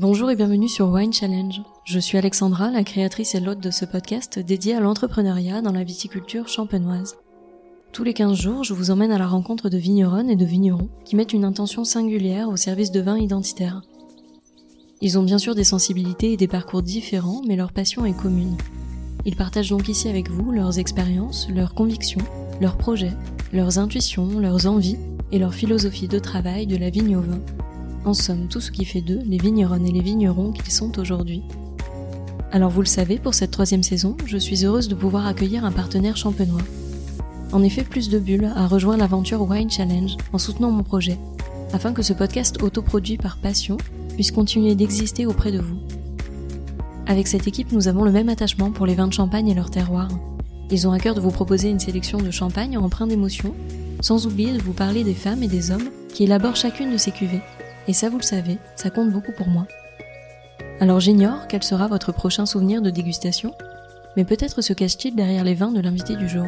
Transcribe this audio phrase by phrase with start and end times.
[0.00, 1.60] Bonjour et bienvenue sur Wine Challenge.
[1.84, 5.82] Je suis Alexandra, la créatrice et l'hôte de ce podcast dédié à l'entrepreneuriat dans la
[5.82, 7.16] viticulture champenoise.
[7.90, 10.88] Tous les 15 jours, je vous emmène à la rencontre de vigneronnes et de vignerons
[11.04, 13.82] qui mettent une intention singulière au service de vins identitaires.
[15.00, 18.56] Ils ont bien sûr des sensibilités et des parcours différents, mais leur passion est commune.
[19.24, 22.22] Ils partagent donc ici avec vous leurs expériences, leurs convictions,
[22.60, 23.16] leurs projets,
[23.52, 24.98] leurs intuitions, leurs envies
[25.32, 27.40] et leur philosophie de travail de la vigne au vin
[28.08, 31.42] en somme tout ce qui fait d'eux les vigneronnes et les vignerons qu'ils sont aujourd'hui.
[32.50, 35.72] Alors vous le savez, pour cette troisième saison, je suis heureuse de pouvoir accueillir un
[35.72, 36.62] partenaire champenois.
[37.52, 41.18] En effet, plus de bulles a rejoint l'aventure Wine Challenge en soutenant mon projet,
[41.74, 43.76] afin que ce podcast autoproduit par passion
[44.14, 45.78] puisse continuer d'exister auprès de vous.
[47.06, 49.70] Avec cette équipe, nous avons le même attachement pour les vins de champagne et leur
[49.70, 50.08] terroir.
[50.70, 53.54] Ils ont à cœur de vous proposer une sélection de champagne empreint d'émotion,
[54.00, 57.10] sans oublier de vous parler des femmes et des hommes qui élaborent chacune de ces
[57.10, 57.42] cuvées
[57.88, 59.66] et ça, vous le savez, ça compte beaucoup pour moi.
[60.78, 63.54] Alors j'ignore quel sera votre prochain souvenir de dégustation,
[64.16, 66.46] mais peut-être se cache-t-il derrière les vins de l'invité du jour.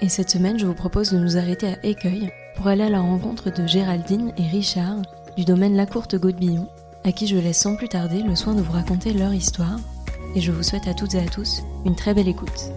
[0.00, 3.00] Et cette semaine, je vous propose de nous arrêter à Écueil pour aller à la
[3.00, 5.02] rencontre de Géraldine et Richard
[5.36, 6.68] du domaine La Courte Gaudebillon,
[7.04, 9.78] à qui je laisse sans plus tarder le soin de vous raconter leur histoire,
[10.34, 12.70] et je vous souhaite à toutes et à tous une très belle écoute.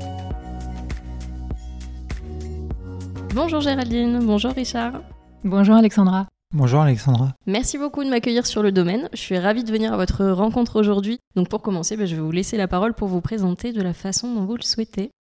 [3.34, 5.02] Bonjour Géraldine, bonjour Richard.
[5.44, 6.28] Bonjour Alexandra.
[6.56, 7.36] Bonjour Alexandra.
[7.46, 9.08] Merci beaucoup de m'accueillir sur le domaine.
[9.14, 11.20] Je suis ravie de venir à votre rencontre aujourd'hui.
[11.36, 13.94] Donc pour commencer, ben, je vais vous laisser la parole pour vous présenter de la
[13.94, 15.12] façon dont vous le souhaitez.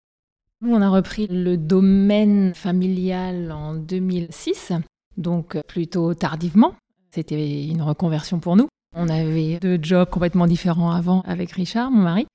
[0.63, 4.73] Nous, on a repris le domaine familial en 2006,
[5.19, 6.73] donc plutôt tardivement.
[7.11, 8.69] C'était une reconversion pour nous.
[8.97, 12.27] On avait deux jobs complètement différents avant avec Richard, mon mari.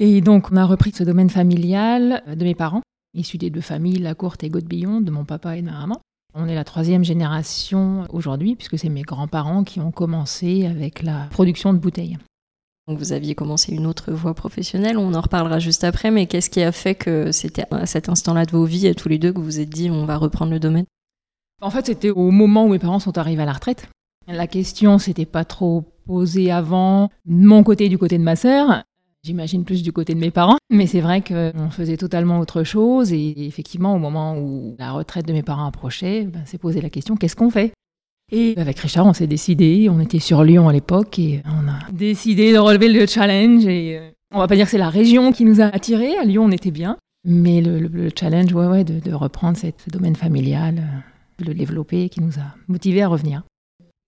[0.00, 2.82] Et donc, on a repris ce domaine familial de mes parents,
[3.14, 6.00] issus des deux familles, la courte et Gaudebillon, de mon papa et de ma maman.
[6.34, 11.26] On est la troisième génération aujourd'hui, puisque c'est mes grands-parents qui ont commencé avec la
[11.30, 12.16] production de bouteilles.
[12.88, 16.62] vous aviez commencé une autre voie professionnelle, on en reparlera juste après, mais qu'est-ce qui
[16.62, 19.38] a fait que c'était à cet instant-là de vos vies, à tous les deux, que
[19.38, 20.86] vous vous êtes dit on va reprendre le domaine?
[21.60, 23.88] En fait, c'était au moment où mes parents sont arrivés à la retraite.
[24.26, 28.36] La question s'était pas trop posée avant, de mon côté et du côté de ma
[28.36, 28.84] sœur.
[29.24, 33.12] J'imagine plus du côté de mes parents, mais c'est vrai qu'on faisait totalement autre chose.
[33.12, 36.90] Et effectivement, au moment où la retraite de mes parents approchait, ben, s'est posé la
[36.90, 37.72] question qu'est-ce qu'on fait?
[38.32, 39.88] Et avec Richard, on s'est décidé.
[39.88, 43.64] On était sur Lyon à l'époque et on a décidé de relever le challenge.
[43.64, 46.16] Et euh, on va pas dire que c'est la région qui nous a attirés.
[46.16, 50.78] À Lyon, on était bien, mais le, challenge, ouais, ouais, de, reprendre ce domaine familial,
[50.78, 53.44] euh, de le développer, qui nous a motivés à revenir.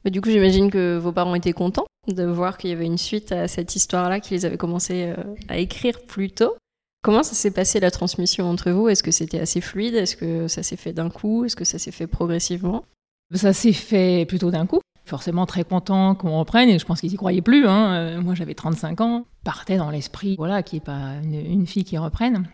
[0.05, 2.99] Mais du coup, j'imagine que vos parents étaient contents de voir qu'il y avait une
[2.99, 6.55] suite à cette histoire-là qu'ils avaient commencé euh, à écrire plus tôt.
[7.03, 8.89] Comment ça s'est passé la transmission entre vous?
[8.89, 9.95] Est-ce que c'était assez fluide?
[9.95, 11.45] Est-ce que ça s'est fait d'un coup?
[11.45, 12.85] Est-ce que ça s'est fait progressivement?
[13.33, 14.81] Ça s'est fait plutôt d'un coup.
[15.07, 17.67] Forcément très content qu'on reprenne et je pense qu'ils y croyaient plus.
[17.67, 17.95] Hein.
[17.95, 21.67] Euh, moi j'avais 35 ans, partait dans l'esprit voilà qu'il n'y ait pas une, une,
[21.67, 22.49] fille qui reprenne.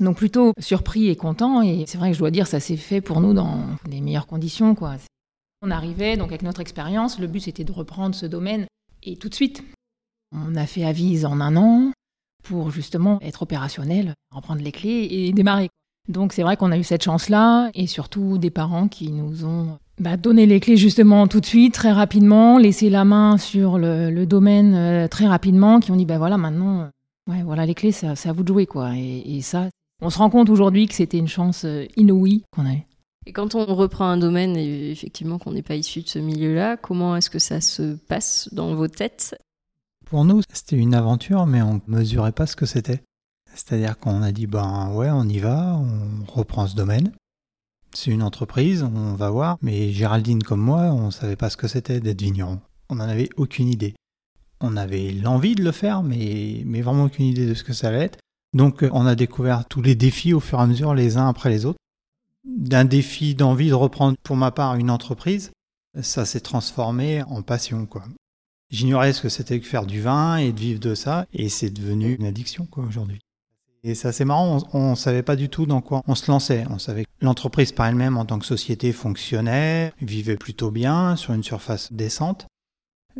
[0.00, 3.00] Donc plutôt surpris et content et c'est vrai que je dois dire ça s'est fait
[3.00, 4.96] pour nous dans les meilleures conditions quoi.
[5.66, 8.66] On arrivait donc avec notre expérience, le but c'était de reprendre ce domaine
[9.02, 9.64] et tout de suite.
[10.36, 11.90] On a fait avise en un an
[12.42, 15.70] pour justement être opérationnel, reprendre les clés et démarrer.
[16.06, 19.78] Donc c'est vrai qu'on a eu cette chance-là et surtout des parents qui nous ont
[19.98, 24.26] bah, donné les clés justement tout de suite, très rapidement, laissé la main sur le,
[24.26, 26.90] domaine euh, très rapidement, qui ont dit ben voilà maintenant,
[27.30, 28.94] euh, voilà les clés, c'est à vous de jouer quoi.
[28.94, 29.70] Et, et ça,
[30.02, 32.86] on se rend compte aujourd'hui que c'était une chance euh, inouïe qu'on a eue.
[33.26, 36.76] Et quand on reprend un domaine, et effectivement qu'on n'est pas issu de ce milieu-là,
[36.76, 39.36] comment est-ce que ça se passe dans vos têtes?
[40.04, 43.02] Pour nous, c'était une aventure, mais on ne mesurait pas ce que c'était.
[43.54, 47.12] C'est-à-dire qu'on a dit, ben ouais, on y va, on reprend ce domaine.
[47.94, 49.56] C'est une entreprise, on va voir.
[49.62, 52.60] Mais Géraldine comme moi, on ne savait pas ce que c'était d'être vigneron.
[52.90, 53.94] On n'en avait aucune idée.
[54.60, 57.88] On avait l'envie de le faire, mais, mais vraiment aucune idée de ce que ça
[57.88, 58.18] allait être.
[58.52, 61.50] Donc on a découvert tous les défis au fur et à mesure, les uns après
[61.50, 61.78] les autres
[62.44, 65.52] d'un défi d'envie de reprendre pour ma part une entreprise,
[66.00, 67.88] ça s'est transformé en passion.
[68.70, 71.70] J'ignorais ce que c'était que faire du vin et de vivre de ça et c'est
[71.70, 73.20] devenu une addiction aujourd'hui.
[73.86, 76.64] Et c'est assez marrant, on, ne savait pas du tout dans quoi on se lançait.
[76.70, 81.34] On savait que l'entreprise par elle-même en tant que société fonctionnait, vivait plutôt bien sur
[81.34, 82.46] une surface décente,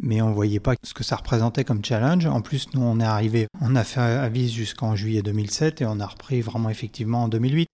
[0.01, 2.25] mais on voyait pas ce que ça représentait comme challenge.
[2.25, 6.01] En plus, nous on est arrivé, on a fait avis jusqu'en juillet 2007 et on
[6.01, 7.69] a repris vraiment effectivement en 2008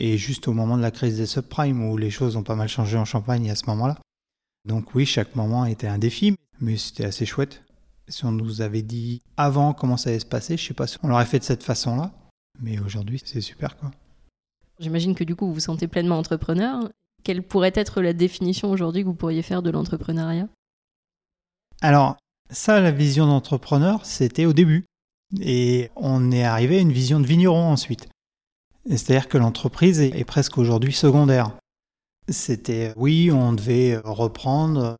[0.00, 2.68] et juste au moment de la crise des subprimes où les choses ont pas mal
[2.68, 3.98] changé en Champagne à ce moment-là.
[4.64, 7.62] Donc oui, chaque moment était un défi, mais c'était assez chouette.
[8.08, 10.96] Si on nous avait dit avant comment ça allait se passer, je sais pas si
[11.02, 12.12] on l'aurait fait de cette façon-là,
[12.60, 13.90] mais aujourd'hui c'est super quoi.
[14.78, 16.88] J'imagine que du coup vous vous sentez pleinement entrepreneur.
[17.22, 20.48] Quelle pourrait être la définition aujourd'hui que vous pourriez faire de l'entrepreneuriat?
[21.82, 22.16] Alors,
[22.50, 24.84] Ça, la vision d'entrepreneur, c'était au début.
[25.40, 28.08] Et on est arrivé à une vision de vigneron ensuite.
[28.88, 31.52] C'est-à-dire que l'entreprise est presque aujourd'hui secondaire.
[32.28, 34.96] C'était, oui, on devait reprendre,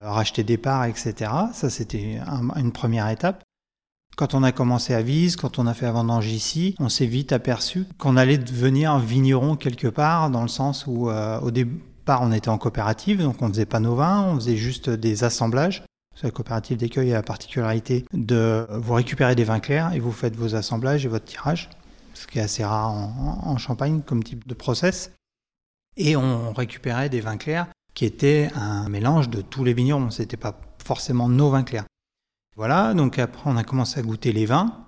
[0.00, 1.30] racheter des parts, etc.
[1.52, 2.20] Ça, c'était
[2.56, 3.42] une première étape.
[4.16, 7.32] Quand on a commencé à Vise, quand on a fait vendange ici, on s'est vite
[7.32, 12.32] aperçu qu'on allait devenir vigneron quelque part, dans le sens où euh, au départ on
[12.32, 15.84] était en coopérative, donc on ne faisait pas nos vins, on faisait juste des assemblages.
[16.22, 20.36] La coopérative d'écueil a la particularité de vous récupérer des vins clairs et vous faites
[20.36, 21.70] vos assemblages et votre tirage,
[22.20, 25.12] ce qui est assez rare en, Champagne comme type de process.
[25.96, 30.10] Et on récupérait des vins clairs qui étaient un mélange de tous les vignerons.
[30.10, 31.84] Ce n'était pas forcément nos vins clairs.
[32.56, 34.86] Voilà, donc après on a commencé à goûter les vins,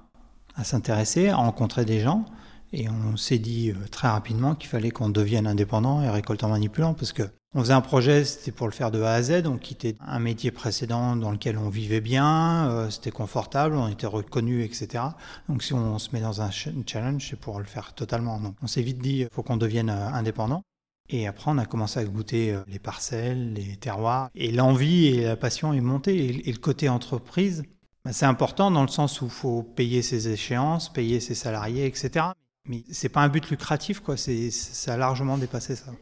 [0.56, 2.26] à s'intéresser, à rencontrer des gens.
[2.73, 6.95] Et on s'est dit euh, très rapidement qu'il fallait qu'on devienne indépendant et récoltant manipulant
[6.95, 7.23] parce que
[7.55, 10.19] on faisait un projet, c'était pour le faire de A à Z, on quittait un
[10.19, 15.05] métier précédent dans lequel on vivait bien, euh, c'était confortable, on était reconnu, etc.
[15.51, 18.41] Donc si on se met dans un challenge, c'est pour le faire totalement.
[18.41, 20.63] Donc on s'est vite dit, il faut qu'on devienne euh, indépendant.
[21.11, 24.31] Et après, on a commencé à goûter les parcelles, les terroirs.
[24.35, 26.49] Et l'envie et la passion est montée.
[26.49, 27.65] Et le côté entreprise,
[28.05, 31.85] bah, c'est important dans le sens où il faut payer ses échéances, payer ses salariés,
[31.85, 32.27] etc.
[32.69, 34.17] Mais c'est pas un but lucratif, quoi.
[34.17, 35.93] C'est, ça a largement dépassé ça.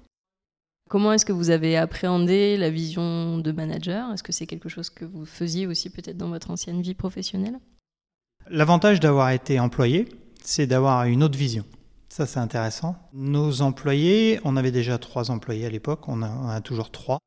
[0.89, 4.13] Comment est-ce que vous avez appréhendé la vision de manager?
[4.13, 7.61] Est-ce que c'est quelque chose que vous faisiez aussi peut-être dans votre ancienne vie professionnelle?
[8.49, 10.09] L'avantage d'avoir été employé,
[10.43, 11.65] c'est d'avoir une autre vision.
[12.09, 12.97] Ça, c'est intéressant.
[13.13, 17.21] Nos employés, on avait déjà trois employés à l'époque, on, on a, toujours trois.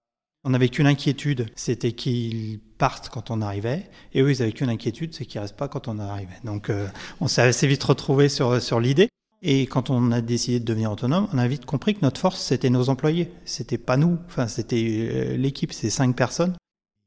[0.43, 3.89] On n'avait qu'une inquiétude, c'était qu'ils partent quand on arrivait.
[4.11, 6.37] Et eux, ils n'avaient qu'une inquiétude, c'est qu'ils ne restent pas quand on arrivait.
[6.43, 6.89] Donc, euh,
[7.21, 9.07] on s'est assez vite retrouvé sur, sur l'idée.
[9.45, 12.41] Et quand on a décidé de devenir autonome, on a vite compris que notre force,
[12.41, 13.29] c'était nos employés.
[13.43, 14.17] C'était pas nous.
[14.27, 16.55] Enfin, c'était euh, l'équipe, c'est cinq personnes.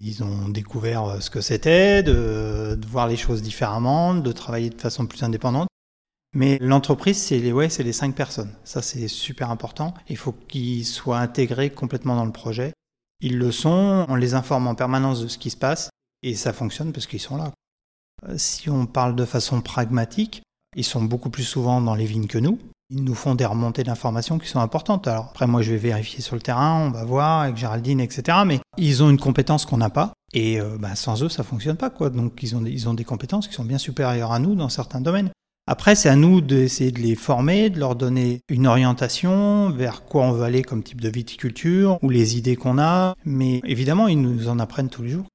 [0.00, 4.79] Ils ont découvert euh, ce que c'était, de, voir les choses différemment, de travailler de
[4.79, 5.69] façon plus indépendante.
[6.35, 8.53] Mais l'entreprise, c'est les, ouais, c'est les cinq personnes.
[8.65, 9.94] Ça, c'est super important.
[10.11, 12.75] Il faut qu'ils soient intégrés complètement dans le projet.
[13.23, 15.89] Ils le sont, on les informe en permanence de ce qui se passe
[16.23, 17.53] et ça fonctionne parce qu'ils sont là.
[18.29, 20.43] Euh, si on parle de façon pragmatique,
[20.76, 22.58] ils sont beaucoup plus souvent dans les vignes que nous.
[22.90, 25.08] Ils nous font des remontées d'informations qui sont importantes.
[25.08, 28.38] Alors après, moi, je vais vérifier sur le terrain, on va voir avec Géraldine, etc.
[28.46, 30.12] Mais ils ont une compétence qu'on n'a pas.
[30.32, 31.90] Et euh, bah, sans eux, ça fonctionne pas.
[31.90, 35.00] Donc ils ont, ils ont des compétences qui sont bien supérieures à nous dans certains
[35.00, 35.31] domaines.
[35.69, 40.22] Après, c'est à nous d'essayer de les former, de leur donner une orientation vers quoi
[40.22, 43.17] on veut aller comme type de viticulture ou les idées qu'on a.
[43.25, 45.26] Mais évidemment, ils nous en apprennent tous les jours.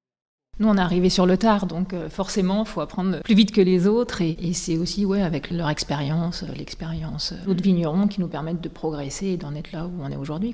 [0.60, 3.52] Nous, on est arrivé sur le tard, donc euh, forcément, il faut apprendre plus vite
[3.52, 4.22] que les autres.
[4.22, 8.62] Et, c'est aussi ouais, avec leur expérience, euh, l'expérience euh, d'autres vignerons qui nous permettent
[8.62, 10.54] de progresser et d'en être là où on est aujourd'hui.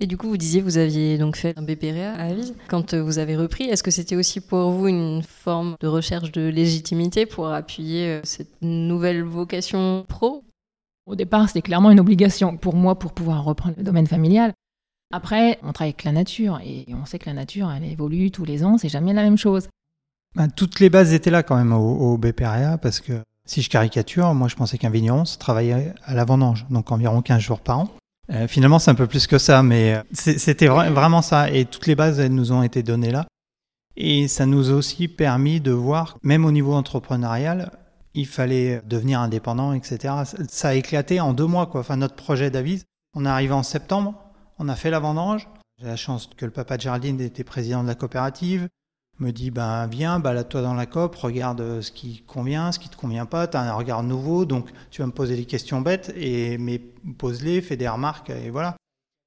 [0.00, 2.54] Et du coup, vous disiez, vous aviez donc fait un BPRA à Avise.
[2.68, 6.42] Quand vous avez repris, est-ce que c'était aussi pour vous une forme de recherche de
[6.42, 10.44] légitimité pour appuyer cette nouvelle vocation pro?
[11.06, 14.52] Au départ, c'était clairement une obligation pour moi pour pouvoir reprendre le domaine familial.
[15.10, 18.44] Après, on travaille avec la nature et on sait que la nature, elle évolue tous
[18.44, 19.68] les ans, c'est jamais la même chose.
[20.36, 24.34] Ben, toutes les bases étaient là quand même au, BPRA parce que si je caricature,
[24.34, 27.78] moi je pensais qu'un vigneron, ça travaillait à la vendange, donc environ 15 jours par
[27.80, 27.88] an.
[28.30, 31.50] Euh, finalement, c'est un peu plus que ça, mais euh, c'était vraiment ça.
[31.50, 33.26] Et toutes les bases, elles nous ont été données là.
[33.96, 37.72] Et ça nous a aussi permis de voir, même au niveau entrepreneurial,
[38.14, 40.14] il fallait devenir indépendant, etc.
[40.48, 41.80] Ça a éclaté en deux mois, quoi.
[41.80, 42.84] Enfin, notre projet d'Avise,
[43.16, 44.14] on est arrivé en septembre,
[44.58, 45.48] on a fait la vendange.
[45.78, 48.68] J'ai la chance que le papa de Géraldine était président de la coopérative.
[49.20, 52.88] Me dit, ben viens, balade-toi dans la COP, regarde euh, ce qui convient, ce qui
[52.88, 55.80] te convient pas, tu as un regard nouveau, donc tu vas me poser des questions
[55.80, 58.76] bêtes, et, mais pose-les, fais des remarques, et voilà.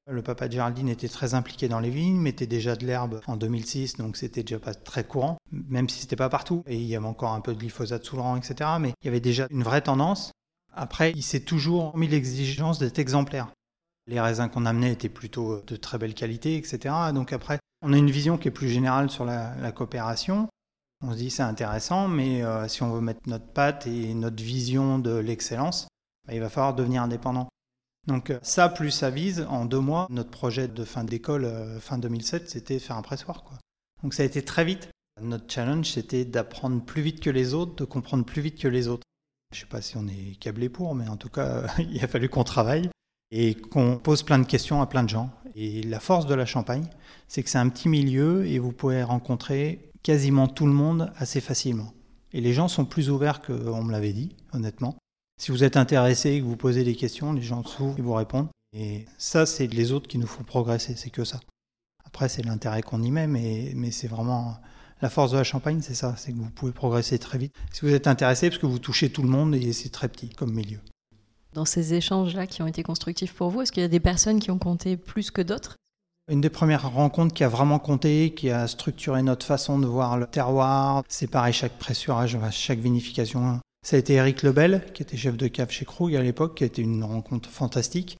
[0.09, 3.35] Le papa de Géraldine était très impliqué dans les vignes, mettait déjà de l'herbe en
[3.35, 6.63] 2006, donc c'était déjà pas très courant, même si c'était pas partout.
[6.67, 8.71] Et il y avait encore un peu de glyphosate sous le rang, etc.
[8.79, 10.31] Mais il y avait déjà une vraie tendance.
[10.73, 13.51] Après, il s'est toujours mis l'exigence d'être exemplaire.
[14.07, 16.93] Les raisins qu'on amenait étaient plutôt euh, de très belle qualité, etc.
[17.13, 20.47] Donc après, on a une vision qui est plus générale sur la, coopération.
[21.03, 24.43] On se dit c'est intéressant, mais euh, si on veut mettre notre patte et notre
[24.43, 25.87] vision de l'excellence,
[26.27, 27.47] bah, il va falloir devenir indépendant.
[28.07, 31.47] Donc euh, ça, plus ça vise, en deux mois, notre projet de fin d'école,
[31.79, 33.43] fin 2007, c'était faire un pressoir.
[34.03, 34.89] Donc ça a été très vite.
[35.21, 38.87] Notre challenge, c'était d'apprendre plus vite que les autres, de comprendre plus vite que les
[38.87, 39.03] autres.
[39.53, 42.07] Je ne sais pas si on est câblé pour, mais en tout cas, il a
[42.07, 42.89] fallu qu'on travaille
[43.31, 45.29] et qu'on pose plein de questions à plein de gens.
[45.55, 46.87] Et la force de la Champagne,
[47.27, 51.41] c'est que c'est un petit milieu et vous pouvez rencontrer quasiment tout le monde assez
[51.41, 51.93] facilement.
[52.33, 54.95] Et les gens sont plus ouverts qu'on me l'avait dit, honnêtement.
[55.39, 58.13] Si vous êtes intéressé et que vous posez des questions, les gens s'ouvrent et vous
[58.13, 58.47] répondent.
[58.73, 61.39] Et ça, c'est les autres qui nous font progresser, c'est que ça.
[62.05, 64.57] Après, c'est l'intérêt qu'on y met, mais, mais c'est vraiment
[65.01, 67.53] La force de la Champagne, c'est ça, c'est que vous pouvez progresser très vite.
[67.71, 70.29] Si vous êtes intéressé, parce que vous touchez tout le monde et c'est très petit
[70.29, 70.79] comme milieu.
[71.53, 74.39] Dans ces échanges-là qui ont été constructifs pour vous, est-ce qu'il y a des personnes
[74.39, 75.75] qui ont compté plus que d'autres?
[76.31, 80.17] Une des premières rencontres qui a vraiment compté, qui a structuré notre façon de voir
[80.17, 83.59] le terroir, c'est pareil, chaque pressurage, chaque vinification.
[83.85, 86.63] Ça a été Eric Lebel, qui était chef de cave chez Krug à l'époque, qui
[86.63, 88.15] a été une rencontre fantastique.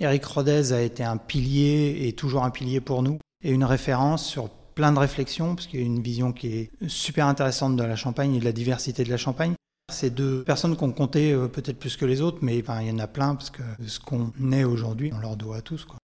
[0.00, 4.26] Eric Rodez a été un pilier et toujours un pilier pour nous et une référence
[4.26, 7.84] sur plein de réflexions, parce qu'il y a une vision qui est super intéressante de
[7.84, 9.54] la Champagne et de la diversité de la Champagne.
[9.90, 12.98] Ces deux personnes qu'on comptait euh, peut-être plus que les autres, mais il y en
[12.98, 15.84] a plein, parce que ce qu'on est aujourd'hui, on leur doit à tous.
[15.84, 15.96] Quoi.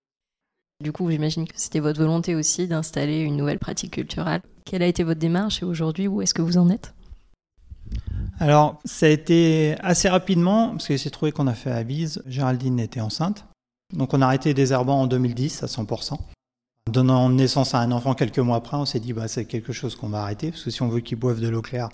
[0.82, 4.42] Du coup, j'imagine que c'était votre volonté aussi d'installer une nouvelle pratique culturelle.
[4.64, 6.94] Quelle a été votre démarche et aujourd'hui, où est-ce que vous en êtes?
[8.38, 12.22] Alors, ça a été assez rapidement, parce qu'il s'est trouvé qu'on a fait à Bise.
[12.26, 13.44] Géraldine était enceinte.
[13.92, 16.18] Donc, on a arrêté des herbants en 2010 à 100%.
[16.98, 19.94] Donnant naissance à un enfant quelques mois après, on s'est dit bah, c'est quelque chose
[19.94, 21.90] qu'on va arrêter, parce que si on veut qu'il boive de l'eau claire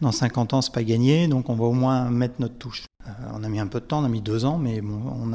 [0.00, 2.84] dans 50 ans, c'est pas gagné, donc on va au moins mettre notre touche.
[3.06, 5.26] Euh, on a mis un peu de temps, on a mis deux ans, mais on,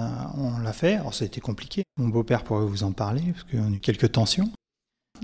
[0.63, 0.96] l'a fait.
[0.96, 1.84] Alors ça a été compliqué.
[2.00, 4.50] Mon beau-père pourrait vous en parler, parce qu'on a eu quelques tensions.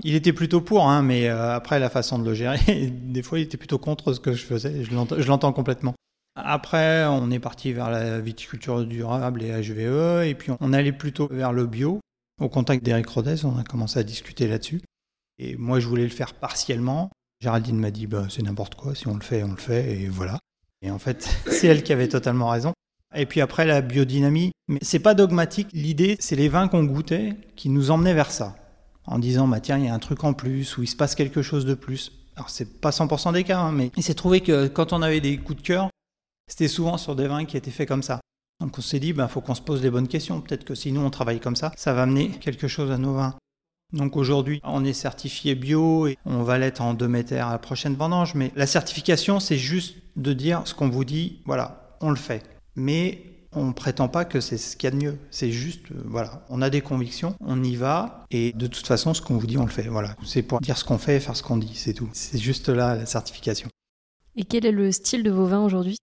[0.04, 3.40] Il était plutôt pour, hein, mais euh, après la façon de le gérer, des fois
[3.40, 5.96] il était plutôt contre ce que je faisais, je l'entends complètement.
[6.36, 11.26] Après, on est parti vers la viticulture durable et HVE, et puis on allait plutôt
[11.32, 11.98] vers le bio.
[12.40, 14.80] Au contact d'Eric Rodez, on a commencé à discuter là-dessus.
[15.38, 17.10] Et moi, je voulais le faire partiellement.
[17.40, 20.08] Géraldine m'a dit, bah, c'est n'importe quoi, si on le fait, on le fait, et
[20.08, 20.38] voilà.
[20.82, 22.72] Et en fait, c'est elle qui avait totalement raison.
[23.14, 24.52] Et puis après, la biodynamie.
[24.68, 25.68] Mais c'est pas dogmatique.
[25.72, 28.56] L'idée, c'est les vins qu'on goûtait qui nous emmenaient vers ça.
[29.04, 31.14] En disant, bah, tiens, il y a un truc en plus, ou il se passe
[31.14, 32.12] quelque chose de plus.
[32.36, 35.20] Alors, c'est pas 100% des cas, hein, mais il s'est trouvé que quand on avait
[35.20, 35.90] des coups de cœur,
[36.46, 38.20] c'était souvent sur des vins qui étaient faits comme ça.
[38.60, 40.40] Donc on s'est dit, il ben, faut qu'on se pose les bonnes questions.
[40.40, 43.14] Peut-être que si nous on travaille comme ça, ça va amener quelque chose à nos
[43.14, 43.34] vins.
[43.92, 47.58] Donc aujourd'hui, on est certifié bio et on va l'être en 2 mètres à la
[47.58, 48.34] prochaine vendange.
[48.34, 52.42] Mais la certification, c'est juste de dire ce qu'on vous dit, voilà, on le fait.
[52.76, 53.22] Mais
[53.52, 55.18] on ne prétend pas que c'est ce qu'il y a de mieux.
[55.30, 59.14] C'est juste, euh, voilà, on a des convictions, on y va, et de toute façon,
[59.14, 59.88] ce qu'on vous dit, on le fait.
[59.88, 62.10] Voilà, c'est pour dire ce qu'on fait et faire ce qu'on dit, c'est tout.
[62.12, 63.68] C'est juste là la certification.
[64.36, 65.96] Et quel est le style de vos vins aujourd'hui?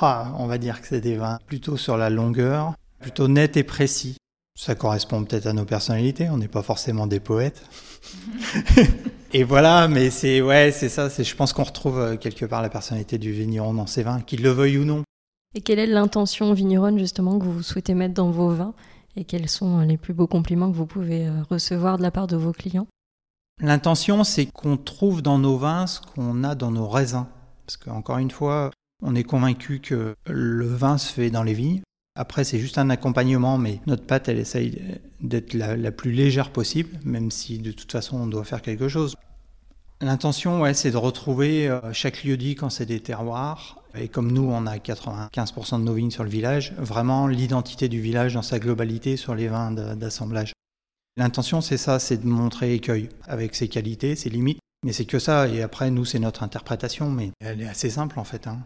[0.00, 3.64] Ah, on va dire que c'est des vins plutôt sur la longueur, plutôt net et
[3.64, 4.16] précis.
[4.58, 7.62] Ça correspond peut-être à nos personnalités, on n'est pas forcément des poètes.
[9.32, 12.62] et voilà, mais c'est ouais, c'est ça, c'est je pense qu'on retrouve euh, quelque part
[12.62, 15.02] la personnalité du vigneron dans ses vins, qu'il le veuille ou non.
[15.54, 18.74] Et quelle est l'intention vigneronne justement que vous souhaitez mettre dans vos vins?
[19.16, 22.26] Et quels sont les plus beaux compliments que vous pouvez euh, recevoir de la part
[22.26, 22.86] de vos clients?
[23.62, 27.26] L'intention, c'est qu'on trouve dans nos vins ce qu'on a dans nos raisins.
[27.64, 28.70] Parce qu'encore une fois,
[29.02, 31.82] on est convaincu que le vin se fait dans les vignes.
[32.16, 36.98] Après, c'est juste un accompagnement, mais notre pâte, elle essaye d'être la, plus légère possible,
[37.04, 39.16] même si de toute façon, on doit faire quelque chose.
[40.00, 43.82] L'intention, ouais, c'est de retrouver euh, chaque lieu dit quand c'est des terroirs.
[43.98, 48.00] Et comme nous, on a 95% de nos vignes sur le village, vraiment l'identité du
[48.00, 50.52] village dans sa globalité sur les vins d'assemblage.
[51.16, 54.58] L'intention, c'est ça, c'est de montrer écueil avec ses qualités, ses limites.
[54.84, 58.20] Mais c'est que ça, et après, nous, c'est notre interprétation, mais elle est assez simple
[58.20, 58.46] en fait.
[58.46, 58.58] Hein.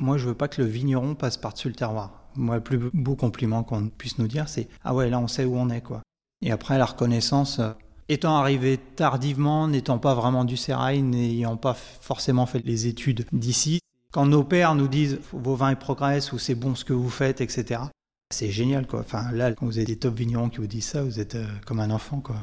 [0.00, 2.28] Moi, je veux pas que le vigneron passe par-dessus le terroir.
[2.36, 5.44] Moi, le plus beau compliment qu'on puisse nous dire, c'est Ah ouais, là, on sait
[5.44, 6.02] où on est, quoi.
[6.40, 7.72] Et après, la reconnaissance, euh,
[8.08, 13.80] étant arrivé tardivement, n'étant pas vraiment du sérail, n'ayant pas forcément fait les études d'ici,
[14.12, 17.40] quand nos pères nous disent vos vins progressent ou c'est bon ce que vous faites,
[17.40, 17.82] etc.,
[18.30, 19.00] c'est génial, quoi.
[19.00, 21.46] Enfin, là, quand vous avez des top vignerons qui vous disent ça, vous êtes euh,
[21.66, 22.36] comme un enfant, quoi.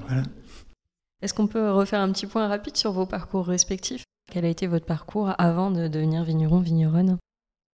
[1.22, 4.04] Est-ce qu'on peut refaire un petit point rapide sur vos parcours respectifs?
[4.32, 7.18] Quel a été votre parcours avant de devenir vigneron, vigneronne?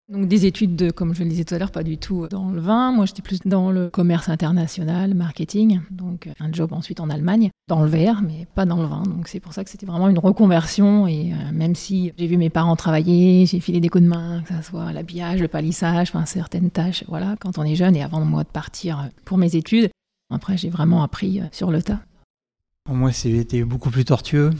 [0.08, 2.50] Donc des études, de, comme je le disais tout à l'heure, pas du tout dans
[2.50, 2.92] le vin.
[2.92, 5.80] Moi, j'étais plus dans le commerce international, marketing.
[5.90, 9.04] Donc un job ensuite en Allemagne, dans le verre, mais pas dans le vin.
[9.04, 11.06] Donc c'est pour ça que c'était vraiment une reconversion.
[11.06, 14.42] Et euh, même si j'ai vu mes parents travailler, j'ai filé des coups de main,
[14.42, 18.02] que ce soit l'habillage, le palissage, enfin certaines tâches, voilà, quand on est jeune et
[18.02, 19.88] avant moi de partir pour mes études.
[20.30, 22.00] Après, j'ai vraiment appris euh, sur le tas.
[22.90, 24.50] Moi, c'était beaucoup plus tortueux.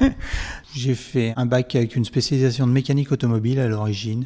[0.74, 4.24] j'ai fait un bac avec une spécialisation de mécanique automobile à l'origine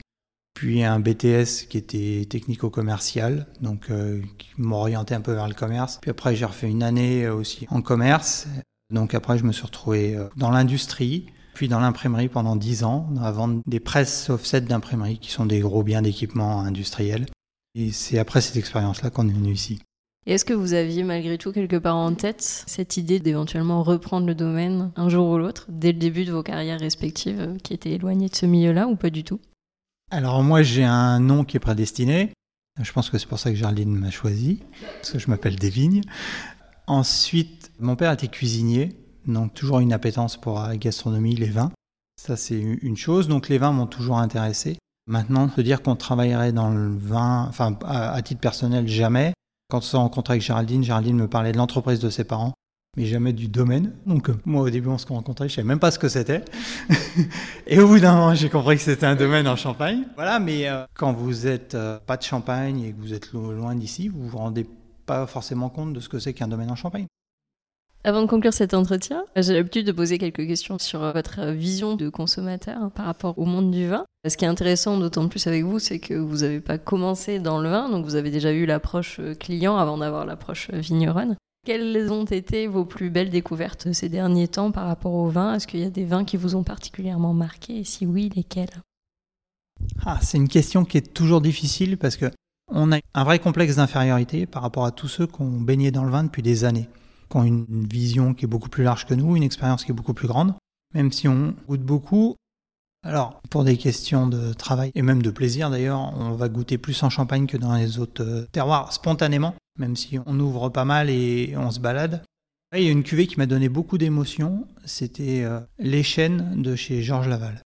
[0.54, 5.98] puis un BTS qui était technico-commercial, donc euh, qui m'orientait un peu vers le commerce.
[6.00, 8.46] Puis après, j'ai refait une année euh, aussi en commerce.
[8.92, 13.08] Donc après, je me suis retrouvé euh, dans l'industrie, puis dans l'imprimerie pendant 10 ans,
[13.20, 17.26] à vendre des presses offset d'imprimerie, qui sont des gros biens d'équipement industriel.
[17.74, 19.80] Et c'est après cette expérience-là qu'on est venu ici.
[20.26, 24.26] Et est-ce que vous aviez malgré tout quelque part en tête cette idée d'éventuellement reprendre
[24.26, 27.90] le domaine un jour ou l'autre, dès le début de vos carrières respectives, qui étaient
[27.90, 29.40] éloignées de ce milieu-là, ou pas du tout?
[30.12, 32.32] Alors moi j'ai un nom qui est prédestiné.
[32.80, 34.62] Je pense que c'est pour ça que Jarline m'a choisi,
[34.96, 36.02] parce que je m'appelle Desvignes.
[36.86, 41.70] Ensuite, mon père était cuisinier, Donc toujours une appétence pour la gastronomie, les vins.
[42.20, 43.26] Ça c'est une chose.
[43.28, 44.76] Donc les vins m'ont toujours intéressé.
[45.06, 49.32] Maintenant, se dire qu'on travaillerait dans le vin, enfin à, titre personnel, jamais.
[49.68, 52.52] Quand on s'est rencontré avec Géraldine, Géraldine me parlait de l'entreprise de ses parents,
[52.96, 53.92] mais jamais du domaine.
[54.06, 56.44] Donc euh, moi au début on se rencontrait, je savais même pas ce que c'était.
[57.66, 60.04] et au bout d'un moment j'ai compris que c'était un domaine en Champagne.
[60.14, 63.74] Voilà, mais euh, quand vous êtes euh, pas de Champagne et que vous êtes loin
[63.74, 64.66] d'ici, vous vous rendez
[65.06, 67.06] pas forcément compte de ce que c'est qu'un domaine en Champagne.
[68.04, 72.08] Avant de conclure cet entretien, j'ai l'habitude de poser quelques questions sur votre vision de
[72.08, 74.04] consommateur par rapport au monde du vin.
[74.28, 77.60] Ce qui est intéressant d'autant plus avec vous, c'est que vous n'avez pas commencé dans
[77.60, 81.36] le vin, donc vous avez déjà eu l'approche client avant d'avoir l'approche vigneronne.
[81.64, 85.54] Quelles ont été vos plus belles découvertes ces derniers temps par rapport au vin?
[85.54, 87.78] Est-ce qu'il y a des vins qui vous ont particulièrement marqué?
[87.78, 88.82] Et si oui, lesquels?
[90.04, 92.26] Ah, C'est une question qui est toujours difficile parce que
[92.68, 96.02] on a un vrai complexe d'infériorité par rapport à tous ceux qui ont baigné dans
[96.02, 96.88] le vin depuis des années,
[97.30, 99.94] qui ont une vision qui est beaucoup plus large que nous, une expérience qui est
[99.94, 100.54] beaucoup plus grande.
[100.94, 102.34] Même si on goûte beaucoup,
[103.04, 107.00] alors, pour des questions de travail et même de plaisir d'ailleurs, on va goûter plus
[107.02, 111.10] en Champagne que dans les autres euh, terroirs spontanément même si on ouvre pas mal
[111.10, 112.22] et on se balade.
[112.74, 116.74] Il y a une cuvée qui m'a donné beaucoup d'émotions, c'était euh, Les Chênes de
[116.74, 117.60] chez Georges Laval.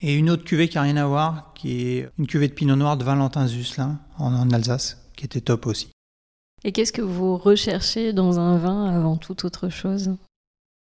[0.00, 2.76] Et une autre cuvée qui n'a rien à voir, qui est une cuvée de Pinot
[2.76, 5.88] Noir de Valentin Zuslin en, Alsace, qui était top aussi.
[6.62, 10.16] Et qu'est-ce que vous recherchez dans un vin avant toute autre chose?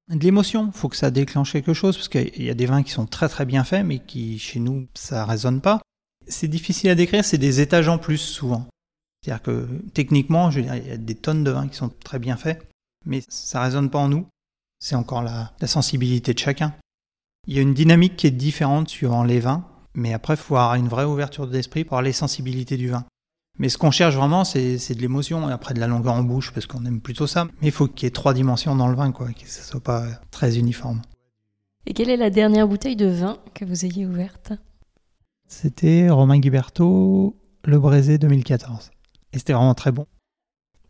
[0.08, 2.82] De l'émotion, il faut que ça déclenche quelque chose, parce qu'il y a des vins
[2.82, 5.82] qui sont très très bien faits, mais qui chez nous, ça résonne pas.
[6.26, 8.66] C'est difficile à décrire, c'est des étages en plus souvent.
[9.22, 11.90] C'est-à-dire que techniquement, je veux dire, il y a des tonnes de vins qui sont
[12.04, 12.68] très bien faits,
[13.06, 14.26] mais ça ne résonne pas en nous.
[14.80, 16.74] C'est encore la, sensibilité de chacun.
[17.46, 19.64] Il y a une dynamique qui est différente suivant les vins,
[19.94, 23.04] mais après, il faut avoir une vraie ouverture d'esprit pour avoir les sensibilités du vin.
[23.58, 26.50] Mais ce qu'on cherche vraiment, c'est de l'émotion et après de la longueur en bouche,
[26.52, 27.44] parce qu'on aime plutôt ça.
[27.60, 29.80] Mais il faut qu'il y ait trois dimensions dans le vin, quoi, que ce soit
[29.80, 31.02] pas très uniforme.
[31.86, 34.52] Et quelle est la dernière bouteille de vin que vous ayez ouverte?
[35.46, 38.90] C'était Romain Guiberto, Le Brézé 2014.
[39.32, 40.06] Et c'était vraiment très bon.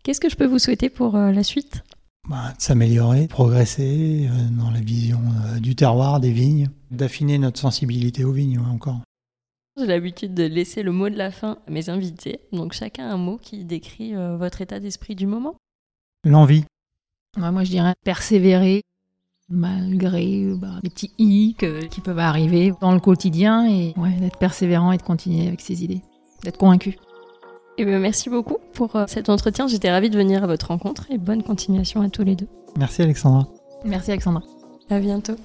[0.03, 1.85] Qu'est-ce que je peux vous souhaiter pour euh, la suite?
[2.29, 7.61] Bah, De s'améliorer, progresser euh, dans la vision euh, du terroir, des vignes, d'affiner notre
[7.61, 9.01] sensibilité aux vignes encore.
[9.79, 13.17] J'ai l'habitude de laisser le mot de la fin à mes invités, donc chacun un
[13.17, 15.55] mot qui décrit votre état d'esprit du moment.
[16.25, 16.65] L'envie.
[17.39, 18.83] moi je dirais persévérer
[19.49, 24.99] malgré bah, les petits hic qui peuvent arriver dans le quotidien et d'être persévérant et
[24.99, 26.03] de continuer avec ses idées,
[26.45, 26.99] d'être convaincu.
[27.79, 29.67] Eh bien, merci beaucoup pour euh, cet entretien.
[29.67, 32.49] J'étais ravie de venir à votre rencontre et bonne continuation à tous les deux.
[32.77, 33.49] Merci Alexandra.
[33.85, 34.43] Merci Alexandra.
[34.91, 35.37] À bientôt.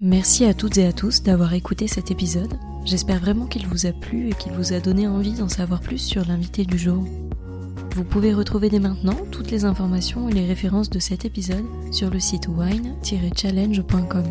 [0.00, 2.58] Merci à toutes et à tous d'avoir écouté cet épisode.
[2.84, 5.98] J'espère vraiment qu'il vous a plu et qu'il vous a donné envie d'en savoir plus
[5.98, 7.02] sur l'invité du jour.
[7.94, 12.10] Vous pouvez retrouver dès maintenant toutes les informations et les références de cet épisode sur
[12.10, 14.24] le site wine-challenge.com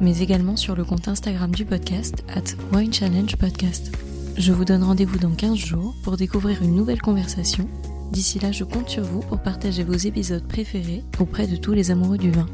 [0.00, 3.92] mais également sur le compte Instagram du podcast at Wine Challenge Podcast.
[4.36, 7.68] Je vous donne rendez-vous dans 15 jours pour découvrir une nouvelle conversation.
[8.12, 11.90] D'ici là, je compte sur vous pour partager vos épisodes préférés auprès de tous les
[11.90, 12.46] amoureux du vin.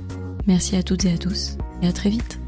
[0.46, 2.43] Merci à toutes et à tous et à très vite.